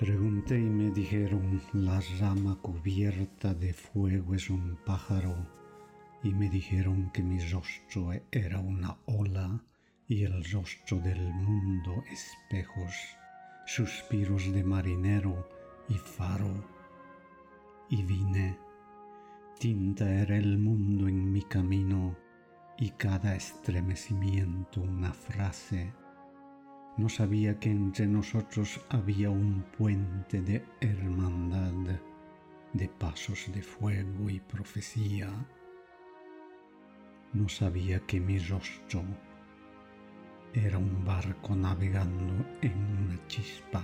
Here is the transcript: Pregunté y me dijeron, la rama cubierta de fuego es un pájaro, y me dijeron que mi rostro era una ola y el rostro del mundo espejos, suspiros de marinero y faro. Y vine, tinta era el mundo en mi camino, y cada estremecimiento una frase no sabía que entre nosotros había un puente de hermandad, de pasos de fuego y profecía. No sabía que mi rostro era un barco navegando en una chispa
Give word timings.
Pregunté 0.00 0.58
y 0.58 0.62
me 0.62 0.90
dijeron, 0.90 1.60
la 1.74 2.00
rama 2.18 2.56
cubierta 2.62 3.52
de 3.52 3.74
fuego 3.74 4.34
es 4.34 4.48
un 4.48 4.78
pájaro, 4.86 5.36
y 6.22 6.32
me 6.32 6.48
dijeron 6.48 7.10
que 7.12 7.22
mi 7.22 7.38
rostro 7.50 8.10
era 8.32 8.60
una 8.60 8.96
ola 9.04 9.62
y 10.08 10.22
el 10.22 10.42
rostro 10.44 11.00
del 11.00 11.20
mundo 11.34 12.02
espejos, 12.10 12.94
suspiros 13.66 14.50
de 14.50 14.64
marinero 14.64 15.46
y 15.90 15.96
faro. 15.96 16.64
Y 17.90 18.02
vine, 18.02 18.56
tinta 19.58 20.10
era 20.10 20.38
el 20.38 20.56
mundo 20.56 21.08
en 21.08 21.30
mi 21.30 21.42
camino, 21.42 22.16
y 22.78 22.88
cada 22.92 23.36
estremecimiento 23.36 24.80
una 24.80 25.12
frase 25.12 25.92
no 27.00 27.08
sabía 27.08 27.58
que 27.58 27.70
entre 27.70 28.06
nosotros 28.06 28.78
había 28.90 29.30
un 29.30 29.64
puente 29.78 30.42
de 30.42 30.62
hermandad, 30.82 31.98
de 32.74 32.88
pasos 32.88 33.50
de 33.54 33.62
fuego 33.62 34.28
y 34.28 34.38
profecía. 34.40 35.30
No 37.32 37.48
sabía 37.48 38.00
que 38.00 38.20
mi 38.20 38.38
rostro 38.38 39.02
era 40.52 40.76
un 40.76 41.02
barco 41.02 41.56
navegando 41.56 42.34
en 42.60 42.76
una 43.02 43.26
chispa 43.28 43.82